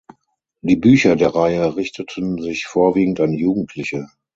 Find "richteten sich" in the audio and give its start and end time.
1.75-2.65